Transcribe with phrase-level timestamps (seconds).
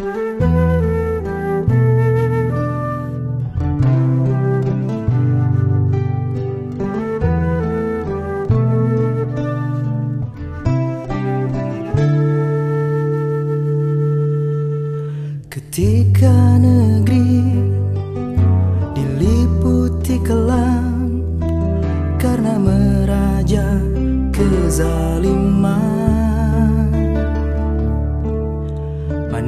[0.00, 0.16] Ketika
[16.56, 17.60] negeri
[18.96, 21.20] diliputi kelam
[22.16, 23.68] karena meraja
[24.32, 25.39] kezalim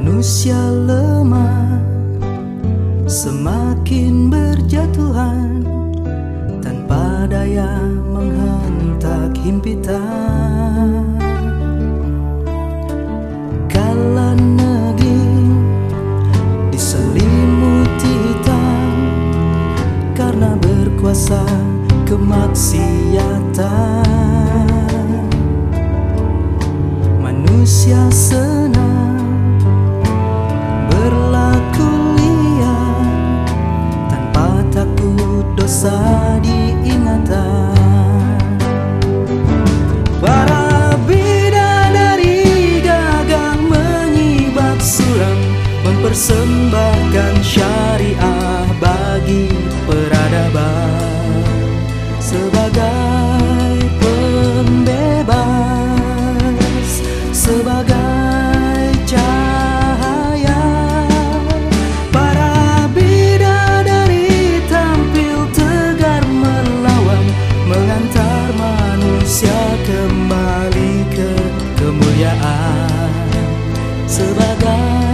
[0.03, 1.79] Manusia lemah
[3.07, 5.63] semakin berjatuhan
[6.59, 7.79] tanpa daya
[8.11, 11.07] menghentak himpitan.
[13.71, 15.39] Kala negeri
[16.67, 18.91] diselimuti hitam
[20.11, 21.47] karena berkuasa
[22.03, 23.71] kemaksiatan.
[27.23, 28.92] Manusia senang
[31.03, 31.32] berlalu
[74.53, 75.12] sadar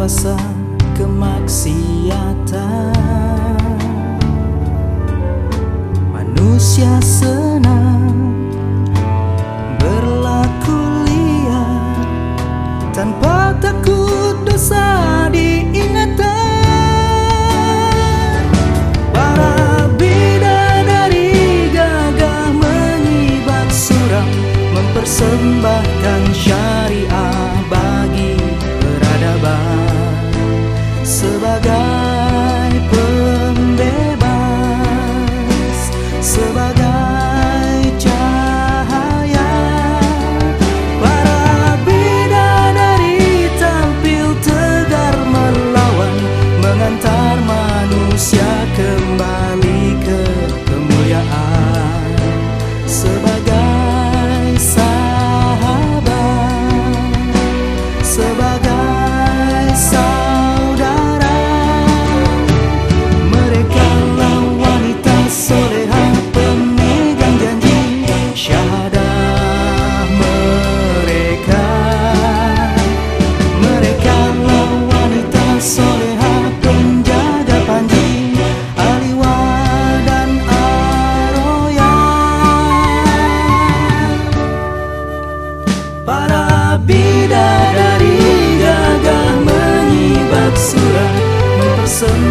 [0.00, 0.32] kuasa
[0.96, 1.76] kemaksiatan.
[6.08, 7.99] Manusia senang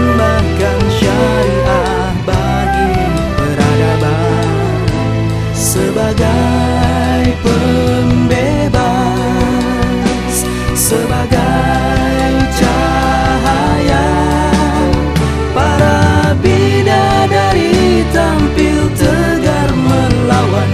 [0.10, 2.98] mengembangkan syariah bagi
[3.38, 4.90] peradaban
[5.54, 8.80] sebagai pembebas
[10.74, 14.10] sebagai cahaya.
[15.54, 20.70] Para bidadari tampil tegar melawan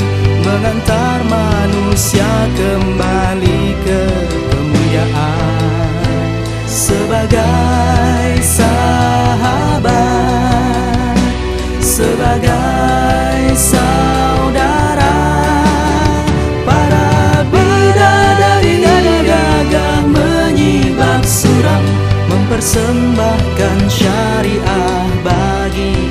[0.47, 4.01] mengantar manusia kembali ke
[4.47, 5.59] kemuliaan.
[6.67, 7.84] Sebagai
[22.65, 26.04] Sembahkan syariah bagi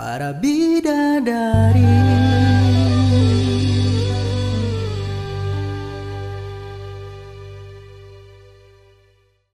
[0.00, 2.29] para bidadari.